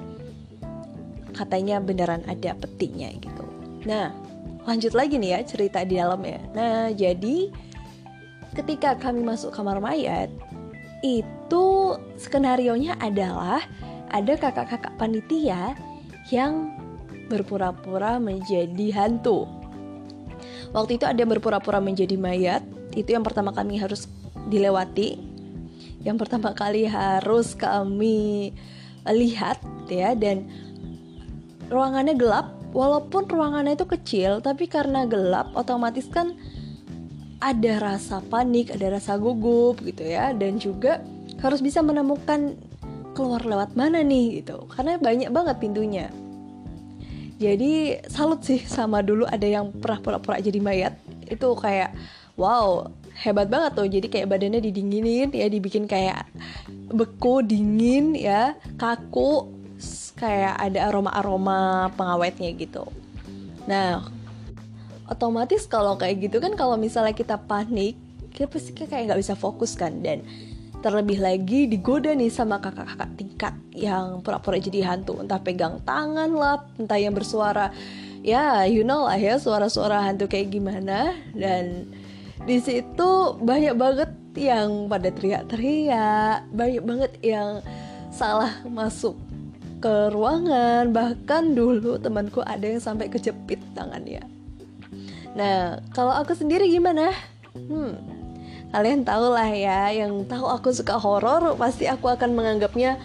katanya 1.31 1.79
beneran 1.79 2.27
ada 2.27 2.59
petinya 2.59 3.09
gitu. 3.15 3.47
Nah 3.87 4.11
lanjut 4.67 4.93
lagi 4.93 5.17
nih 5.17 5.39
ya 5.39 5.41
cerita 5.47 5.87
di 5.87 5.95
dalam 5.97 6.21
ya. 6.27 6.43
Nah 6.53 6.91
jadi 6.91 7.55
ketika 8.59 8.99
kami 8.99 9.23
masuk 9.23 9.55
kamar 9.55 9.79
mayat 9.79 10.29
itu 11.07 11.34
skenario 12.17 12.75
nya 12.79 12.97
adalah 12.99 13.63
ada 14.11 14.35
kakak-kakak 14.39 14.95
panitia 14.97 15.75
yang 16.31 16.73
berpura-pura 17.27 18.23
menjadi 18.23 18.87
hantu. 18.95 19.49
Waktu 20.75 20.99
itu 20.99 21.05
ada 21.07 21.19
yang 21.19 21.31
berpura-pura 21.31 21.79
menjadi 21.79 22.19
mayat, 22.19 22.63
itu 22.95 23.15
yang 23.15 23.23
pertama 23.23 23.55
kami 23.55 23.79
harus 23.79 24.11
dilewati. 24.51 25.19
Yang 26.05 26.17
pertama 26.27 26.53
kali 26.53 26.85
harus 26.85 27.57
kami 27.57 28.53
lihat 29.09 29.61
ya 29.89 30.17
dan 30.17 30.49
ruangannya 31.69 32.17
gelap 32.17 32.53
walaupun 32.73 33.29
ruangannya 33.29 33.77
itu 33.77 33.85
kecil 33.89 34.41
tapi 34.41 34.69
karena 34.69 35.05
gelap 35.05 35.53
otomatis 35.57 36.09
kan 36.09 36.37
ada 37.45 37.77
rasa 37.77 38.25
panik, 38.25 38.73
ada 38.73 38.97
rasa 38.97 39.21
gugup 39.21 39.85
gitu 39.85 40.01
ya 40.01 40.33
dan 40.33 40.57
juga 40.57 41.05
harus 41.45 41.61
bisa 41.61 41.85
menemukan 41.85 42.57
keluar 43.13 43.45
lewat 43.45 43.77
mana 43.79 44.01
nih 44.01 44.43
gitu. 44.43 44.67
Karena 44.73 44.97
banyak 44.99 45.31
banget 45.31 45.57
pintunya. 45.61 46.07
Jadi 47.39 48.01
salut 48.09 48.41
sih 48.47 48.63
sama 48.65 49.03
dulu 49.05 49.27
ada 49.29 49.45
yang 49.45 49.71
pernah 49.75 50.01
pura-pura 50.01 50.41
jadi 50.41 50.59
mayat. 50.59 50.95
Itu 51.29 51.55
kayak 51.55 51.95
wow, 52.41 52.89
hebat 53.15 53.53
banget 53.53 53.73
tuh. 53.77 53.87
Jadi 53.87 54.07
kayak 54.11 54.31
badannya 54.33 54.65
didinginin 54.65 55.31
ya, 55.31 55.47
dibikin 55.47 55.85
kayak 55.85 56.27
beku, 56.91 57.45
dingin 57.45 58.17
ya, 58.17 58.57
kaku 58.81 59.51
kayak 60.15 60.57
ada 60.57 60.89
aroma-aroma 60.91 61.91
pengawetnya 61.99 62.55
gitu. 62.55 62.87
Nah, 63.67 64.07
otomatis 65.11 65.67
kalau 65.69 65.99
kayak 65.99 66.31
gitu 66.31 66.39
kan 66.41 66.57
kalau 66.57 66.79
misalnya 66.79 67.13
kita 67.13 67.37
panik 67.37 67.99
kita 68.35 68.51
pasti 68.51 68.75
kayak 68.75 69.15
nggak 69.15 69.21
bisa 69.21 69.35
fokus 69.39 69.79
kan 69.79 70.03
dan 70.03 70.27
terlebih 70.85 71.17
lagi 71.25 71.65
digoda 71.65 72.13
nih 72.13 72.29
sama 72.29 72.61
kakak-kakak 72.61 73.17
tingkat 73.17 73.55
yang 73.73 74.21
pura-pura 74.21 74.61
jadi 74.61 74.93
hantu. 74.93 75.17
Entah 75.17 75.41
pegang 75.41 75.81
tangan 75.81 76.29
lah 76.37 76.69
entah 76.77 77.01
yang 77.01 77.17
bersuara 77.17 77.73
ya 78.21 78.69
you 78.69 78.85
know 78.85 79.09
lah 79.09 79.17
ya 79.17 79.41
suara-suara 79.41 80.05
hantu 80.05 80.29
kayak 80.29 80.53
gimana. 80.53 81.17
Dan 81.33 81.89
di 82.45 82.61
situ 82.61 83.41
banyak 83.41 83.73
banget 83.81 84.13
yang 84.37 84.93
pada 84.93 85.09
teriak-teriak 85.09 86.45
banyak 86.53 86.83
banget 86.85 87.13
yang 87.25 87.65
salah 88.13 88.53
masuk 88.69 89.17
ke 89.81 90.13
ruangan. 90.13 90.93
Bahkan 90.93 91.57
dulu 91.57 91.97
temanku 91.97 92.45
ada 92.45 92.69
yang 92.69 92.85
sampai 92.85 93.09
kejepit 93.09 93.59
tangannya. 93.73 94.21
Nah, 95.35 95.81
kalau 95.97 96.15
aku 96.15 96.37
sendiri 96.37 96.71
gimana? 96.71 97.11
Hmm, 97.57 98.14
kalian 98.75 99.07
tahu 99.07 99.31
lah 99.31 99.47
ya, 99.55 99.95
yang 99.95 100.27
tahu 100.27 100.51
aku 100.51 100.75
suka 100.75 100.99
horor 100.99 101.55
pasti 101.55 101.87
aku 101.87 102.11
akan 102.11 102.35
menganggapnya 102.35 102.99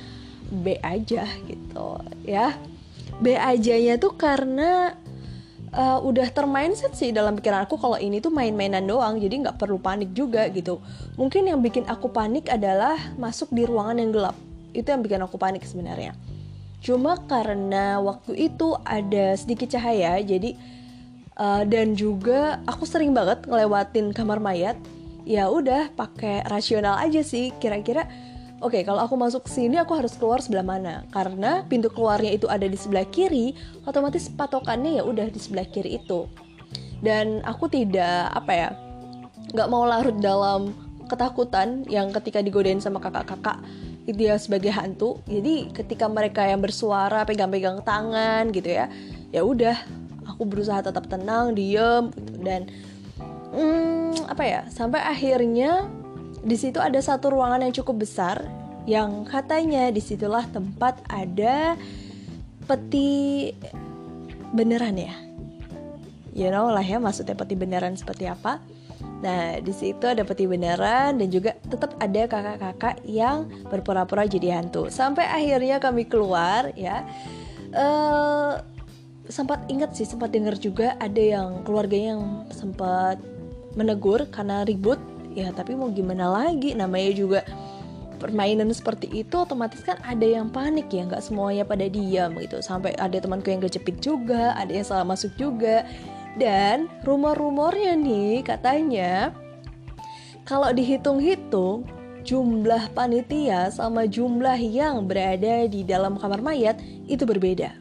B 0.49 0.81
aja 0.81 1.29
gitu 1.45 2.01
ya. 2.25 2.57
B 3.21 3.37
aja 3.37 3.77
nya 3.77 4.01
tuh 4.01 4.17
karena 4.17 4.97
uh, 5.69 6.01
udah 6.01 6.25
termindset 6.33 6.97
sih 6.97 7.13
dalam 7.13 7.37
pikiran 7.37 7.69
aku 7.69 7.77
kalau 7.77 8.01
ini 8.01 8.17
tuh 8.17 8.33
main-mainan 8.33 8.81
doang 8.81 9.21
jadi 9.21 9.45
nggak 9.45 9.61
perlu 9.61 9.77
panik 9.77 10.09
juga 10.17 10.49
gitu. 10.49 10.81
Mungkin 11.21 11.45
yang 11.45 11.61
bikin 11.61 11.85
aku 11.85 12.09
panik 12.09 12.49
adalah 12.49 12.97
masuk 13.21 13.53
di 13.53 13.69
ruangan 13.69 14.01
yang 14.01 14.09
gelap. 14.09 14.37
Itu 14.73 14.89
yang 14.89 15.05
bikin 15.05 15.21
aku 15.21 15.37
panik 15.37 15.61
sebenarnya. 15.69 16.17
Cuma 16.81 17.21
karena 17.29 18.01
waktu 18.01 18.49
itu 18.49 18.73
ada 18.81 19.37
sedikit 19.37 19.69
cahaya 19.69 20.17
jadi 20.23 20.57
uh, 21.37 21.61
dan 21.67 21.93
juga 21.93 22.57
aku 22.65 22.89
sering 22.89 23.13
banget 23.13 23.45
ngelewatin 23.45 24.15
kamar 24.15 24.41
mayat 24.41 24.79
ya 25.23 25.47
udah 25.51 25.91
pakai 25.95 26.45
rasional 26.47 26.99
aja 26.99 27.23
sih 27.23 27.51
kira-kira. 27.57 28.07
Oke 28.59 28.75
okay, 28.75 28.81
kalau 28.83 28.99
aku 28.99 29.15
masuk 29.15 29.47
sini 29.47 29.79
aku 29.79 29.95
harus 29.95 30.19
keluar 30.19 30.43
sebelah 30.43 30.67
mana? 30.67 31.07
Karena 31.15 31.63
pintu 31.63 31.87
keluarnya 31.87 32.35
itu 32.35 32.43
ada 32.51 32.67
di 32.67 32.75
sebelah 32.75 33.07
kiri 33.07 33.55
otomatis 33.87 34.27
patokannya 34.27 34.99
ya 34.99 35.03
udah 35.07 35.31
di 35.31 35.39
sebelah 35.39 35.63
kiri 35.71 35.95
itu. 35.95 36.27
Dan 36.99 37.39
aku 37.47 37.71
tidak 37.71 38.35
apa 38.35 38.51
ya 38.51 38.69
nggak 39.55 39.69
mau 39.71 39.87
larut 39.87 40.19
dalam 40.19 40.75
ketakutan 41.07 41.87
yang 41.87 42.11
ketika 42.11 42.43
digodain 42.43 42.83
sama 42.83 42.99
kakak-kakak 42.99 43.63
itu 44.11 44.27
ya 44.27 44.35
sebagai 44.35 44.75
hantu. 44.75 45.23
Jadi 45.23 45.71
ketika 45.71 46.11
mereka 46.11 46.43
yang 46.43 46.59
bersuara 46.59 47.23
pegang-pegang 47.23 47.79
tangan 47.87 48.51
gitu 48.51 48.75
ya 48.75 48.91
ya 49.31 49.45
udah 49.45 49.77
aku 50.29 50.43
berusaha 50.45 50.79
tetap 50.79 51.07
tenang 51.07 51.55
diem 51.55 52.11
gitu. 52.13 52.33
dan 52.43 52.67
hmm, 53.53 54.29
apa 54.29 54.43
ya 54.45 54.61
sampai 54.69 55.01
akhirnya 55.01 55.87
di 56.39 56.55
situ 56.55 56.79
ada 56.79 56.97
satu 57.03 57.35
ruangan 57.35 57.65
yang 57.67 57.73
cukup 57.75 58.07
besar 58.07 58.47
yang 58.87 59.27
katanya 59.27 59.91
di 59.93 60.01
situlah 60.01 60.47
tempat 60.49 60.97
ada 61.11 61.77
peti 62.65 63.53
beneran 64.53 64.97
ya. 64.97 65.13
You 66.33 66.53
know 66.53 66.69
lah 66.69 66.85
ya 66.85 67.01
maksudnya 67.01 67.35
peti 67.37 67.53
beneran 67.53 67.97
seperti 67.97 68.29
apa. 68.29 68.61
Nah, 69.19 69.59
di 69.59 69.73
situ 69.75 70.07
ada 70.07 70.23
peti 70.23 70.47
beneran 70.47 71.19
dan 71.19 71.27
juga 71.27 71.55
tetap 71.67 71.91
ada 71.99 72.23
kakak-kakak 72.27 73.03
yang 73.03 73.51
berpura-pura 73.67 74.23
jadi 74.23 74.59
hantu. 74.59 74.87
Sampai 74.87 75.27
akhirnya 75.27 75.77
kami 75.83 76.07
keluar 76.07 76.71
ya. 76.79 77.03
Uh, 77.75 78.57
sempat 79.29 79.61
ingat 79.69 79.93
sih, 79.93 80.07
sempat 80.07 80.33
dengar 80.33 80.57
juga 80.57 80.97
ada 80.97 81.21
yang 81.21 81.61
keluarganya 81.61 82.17
yang 82.17 82.25
sempat 82.49 83.21
menegur 83.77 84.25
karena 84.29 84.65
ribut 84.65 84.97
ya 85.37 85.53
tapi 85.53 85.77
mau 85.77 85.89
gimana 85.93 86.29
lagi? 86.29 86.73
Namanya 86.73 87.11
juga 87.13 87.39
permainan 88.19 88.69
seperti 88.75 89.23
itu 89.23 89.31
otomatis 89.39 89.79
kan 89.81 89.95
ada 90.03 90.27
yang 90.27 90.51
panik 90.51 90.91
ya 90.91 91.07
nggak 91.07 91.23
semuanya 91.23 91.63
pada 91.63 91.87
diam 91.87 92.35
gitu. 92.37 92.59
Sampai 92.59 92.93
ada 92.99 93.15
temanku 93.17 93.49
yang 93.49 93.63
kejepit 93.63 94.03
juga 94.03 94.53
ada 94.57 94.69
yang 94.69 94.85
salah 94.85 95.07
masuk 95.07 95.33
juga. 95.39 95.87
Dan 96.37 96.87
rumor-rumornya 97.03 97.97
nih 97.97 98.45
katanya 98.45 99.33
kalau 100.45 100.69
dihitung-hitung 100.71 101.85
jumlah 102.21 102.93
panitia 102.93 103.73
sama 103.73 104.05
jumlah 104.05 104.59
yang 104.59 105.09
berada 105.09 105.65
di 105.65 105.81
dalam 105.81 106.19
kamar 106.19 106.43
mayat 106.43 106.77
itu 107.09 107.25
berbeda. 107.25 107.73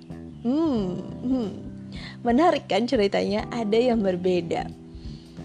Hmm, 0.46 1.02
hmm. 1.26 1.50
menarik 2.22 2.64
kan 2.70 2.86
ceritanya? 2.86 3.44
Ada 3.52 3.92
yang 3.92 4.00
berbeda 4.00 4.87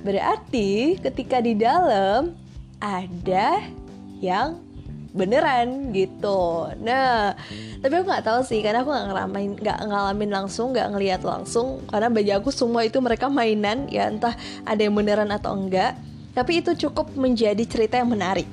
Berarti 0.04 1.00
ketika 1.00 1.40
di 1.40 1.56
dalam 1.56 2.36
ada 2.84 3.64
yang 4.20 4.60
beneran 5.14 5.94
gitu. 5.94 6.68
Nah, 6.82 7.38
tapi 7.80 7.94
aku 8.02 8.06
nggak 8.10 8.26
tahu 8.26 8.42
sih 8.44 8.60
karena 8.66 8.82
aku 8.82 8.90
nggak 8.90 9.08
ngalamin 9.14 9.50
nggak 9.62 9.80
ngalamin 9.88 10.32
langsung, 10.34 10.74
nggak 10.74 10.90
ngelihat 10.92 11.22
langsung 11.22 11.86
karena 11.88 12.10
bagi 12.10 12.34
aku 12.34 12.50
semua 12.50 12.82
itu 12.84 12.98
mereka 12.98 13.30
mainan 13.30 13.86
ya 13.88 14.10
entah 14.10 14.34
ada 14.66 14.82
yang 14.82 14.98
beneran 14.98 15.30
atau 15.30 15.54
enggak. 15.54 15.96
Tapi 16.34 16.66
itu 16.66 16.74
cukup 16.90 17.14
menjadi 17.14 17.62
cerita 17.64 18.02
yang 18.02 18.10
menarik. 18.10 18.50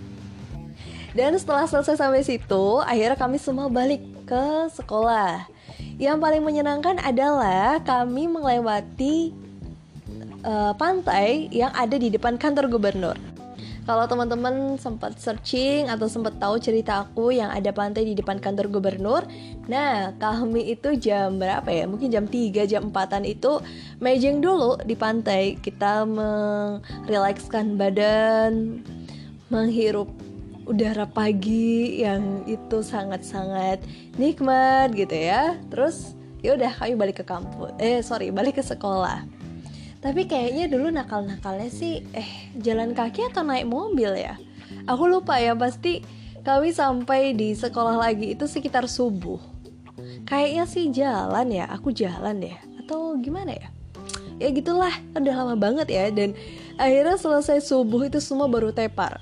Dan 1.16 1.35
setelah 1.35 1.66
selesai 1.66 1.98
sampai 1.98 2.22
situ, 2.22 2.64
akhirnya 2.85 3.18
kami 3.18 3.40
semua 3.40 3.66
balik 3.66 4.05
ke 4.29 4.68
sekolah. 4.77 5.48
Yang 5.96 6.16
paling 6.20 6.42
menyenangkan 6.44 7.01
adalah 7.01 7.81
kami 7.83 8.29
melewati 8.29 9.33
uh, 10.44 10.72
pantai 10.76 11.48
yang 11.53 11.72
ada 11.76 11.96
di 11.96 12.09
depan 12.12 12.37
kantor 12.37 12.68
gubernur. 12.68 13.16
Kalau 13.88 14.05
teman-teman 14.07 14.76
sempat 14.76 15.16
searching 15.18 15.88
atau 15.88 16.07
sempat 16.07 16.37
tahu 16.38 16.61
cerita 16.61 17.03
aku 17.03 17.33
yang 17.33 17.50
ada 17.50 17.72
pantai 17.72 18.07
di 18.07 18.14
depan 18.14 18.38
kantor 18.38 18.70
gubernur, 18.70 19.24
nah 19.66 20.12
kami 20.20 20.76
itu 20.76 20.94
jam 21.00 21.40
berapa 21.40 21.66
ya? 21.66 21.88
Mungkin 21.88 22.12
jam 22.12 22.29
3, 22.29 22.70
jam 22.70 22.92
4-an 22.92 23.24
itu 23.26 23.59
mejeng 23.98 24.44
dulu 24.44 24.79
di 24.85 24.94
pantai. 24.94 25.59
Kita 25.59 26.05
merilekskan 26.07 27.81
badan, 27.81 28.85
menghirup 29.48 30.12
udara 30.70 31.09
pagi 31.09 32.05
yang 32.05 32.46
itu 32.46 32.85
sangat-sangat 32.85 33.83
nikmat 34.20 34.94
gitu 34.94 35.18
ya. 35.18 35.59
Terus 35.72 36.14
ya 36.44 36.55
udah 36.55 36.70
kami 36.79 36.94
balik 36.94 37.24
ke 37.24 37.26
kampus. 37.26 37.74
Eh 37.81 38.05
sorry, 38.07 38.31
balik 38.31 38.61
ke 38.61 38.62
sekolah 38.62 39.39
tapi 40.01 40.25
kayaknya 40.25 40.65
dulu 40.73 40.89
nakal-nakalnya 40.89 41.69
sih 41.69 42.01
eh 42.17 42.49
jalan 42.57 42.97
kaki 42.97 43.29
atau 43.29 43.45
naik 43.45 43.69
mobil 43.69 44.17
ya? 44.17 44.41
Aku 44.89 45.05
lupa 45.05 45.37
ya 45.37 45.53
pasti 45.53 46.01
kami 46.41 46.73
sampai 46.73 47.37
di 47.37 47.53
sekolah 47.53 48.01
lagi 48.01 48.33
itu 48.33 48.49
sekitar 48.49 48.89
subuh. 48.89 49.37
Kayaknya 50.25 50.65
sih 50.65 50.89
jalan 50.89 51.53
ya 51.53 51.69
aku 51.69 51.93
jalan 51.93 52.41
ya 52.41 52.57
atau 52.81 53.21
gimana 53.21 53.53
ya? 53.53 53.69
Ya 54.41 54.49
gitulah 54.57 54.93
udah 55.13 55.35
lama 55.37 55.57
banget 55.61 55.93
ya. 55.93 56.09
Dan 56.09 56.33
akhirnya 56.81 57.21
selesai 57.21 57.61
subuh 57.61 58.09
itu 58.09 58.25
semua 58.25 58.49
baru 58.49 58.73
tepar. 58.73 59.21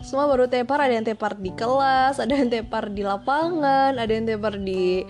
Semua 0.00 0.24
baru 0.24 0.48
tepar 0.48 0.80
ada 0.88 0.96
yang 0.96 1.04
tepar 1.04 1.36
di 1.36 1.52
kelas 1.52 2.16
ada 2.16 2.32
yang 2.32 2.48
tepar 2.48 2.88
di 2.92 3.04
lapangan 3.04 3.96
ada 3.96 4.12
yang 4.12 4.24
tepar 4.24 4.56
di 4.56 5.04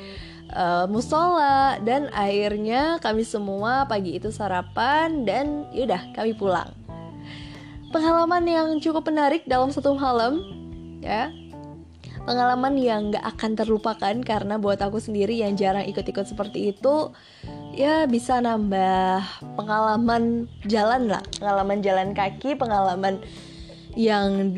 uh, 0.53 0.85
musola 0.91 1.81
dan 1.81 2.13
akhirnya 2.13 3.01
kami 3.01 3.25
semua 3.25 3.89
pagi 3.89 4.19
itu 4.19 4.29
sarapan 4.29 5.25
dan 5.25 5.65
yaudah 5.73 6.01
kami 6.13 6.37
pulang. 6.37 6.69
Pengalaman 7.95 8.45
yang 8.45 8.69
cukup 8.83 9.07
menarik 9.07 9.47
dalam 9.47 9.71
satu 9.71 9.95
malam 9.95 10.43
ya. 11.01 11.31
Pengalaman 12.25 12.81
yang 12.81 13.13
gak 13.13 13.37
akan 13.37 13.53
terlupakan 13.53 14.15
karena 14.25 14.57
buat 14.57 14.81
aku 14.81 14.97
sendiri 14.97 15.45
yang 15.45 15.61
jarang 15.61 15.85
ikut-ikut 15.85 16.25
seperti 16.25 16.73
itu 16.73 17.13
ya 17.77 18.09
bisa 18.09 18.41
nambah 18.41 19.21
pengalaman 19.61 20.49
jalan 20.65 21.13
lah, 21.13 21.21
pengalaman 21.37 21.85
jalan 21.85 22.17
kaki, 22.17 22.57
pengalaman 22.57 23.21
yang 23.93 24.57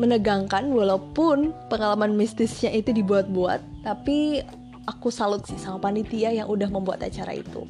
menegangkan 0.00 0.72
walaupun 0.72 1.52
pengalaman 1.68 2.16
mistisnya 2.16 2.72
itu 2.72 2.96
dibuat-buat 2.96 3.60
tapi 3.84 4.40
aku 4.86 5.08
salut 5.12 5.44
sih 5.46 5.58
sama 5.58 5.78
panitia 5.78 6.30
yang 6.34 6.48
udah 6.50 6.68
membuat 6.68 7.02
acara 7.02 7.34
itu. 7.36 7.66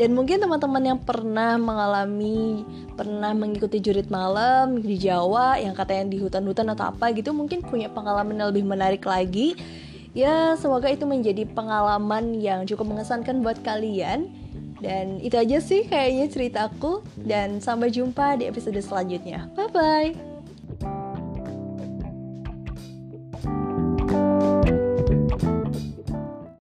Dan 0.00 0.16
mungkin 0.16 0.40
teman-teman 0.40 0.82
yang 0.82 0.98
pernah 0.98 1.60
mengalami 1.60 2.64
pernah 2.96 3.36
mengikuti 3.36 3.78
jurit 3.78 4.08
malam 4.08 4.80
di 4.80 4.96
Jawa 4.96 5.60
yang 5.60 5.76
katanya 5.76 6.10
di 6.10 6.18
hutan-hutan 6.18 6.72
atau 6.72 6.90
apa 6.90 7.12
gitu 7.14 7.30
mungkin 7.36 7.62
punya 7.62 7.92
pengalaman 7.92 8.34
yang 8.34 8.48
lebih 8.50 8.64
menarik 8.66 9.04
lagi. 9.04 9.54
Ya 10.10 10.58
semoga 10.58 10.90
itu 10.90 11.06
menjadi 11.06 11.46
pengalaman 11.46 12.34
yang 12.42 12.66
cukup 12.66 12.90
mengesankan 12.96 13.44
buat 13.44 13.62
kalian. 13.62 14.26
Dan 14.80 15.20
itu 15.20 15.36
aja 15.36 15.60
sih 15.60 15.84
kayaknya 15.84 16.32
ceritaku 16.32 17.04
dan 17.20 17.60
sampai 17.60 17.92
jumpa 17.92 18.40
di 18.40 18.48
episode 18.48 18.80
selanjutnya. 18.80 19.52
Bye 19.52 19.68
bye 19.70 20.29